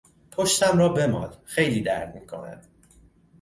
پشتم 0.31 0.77
را 0.77 0.89
بمال 0.89 1.35
خیلی 1.43 1.81
درد 1.81 2.15
میکند. 2.15 2.67